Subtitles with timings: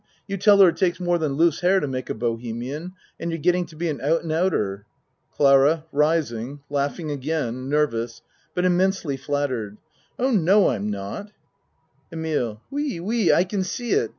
[0.27, 3.37] You tell her it takes more than loose hair to make a bohemian and you're
[3.37, 4.87] getting to be an out and outer.
[5.37, 8.23] CLARA (Rising, laughing again nervous
[8.55, 9.77] but immensely flattered.)
[10.17, 11.29] Oh, no, I'm not.
[12.11, 14.09] EMILE Oui oui I can see it.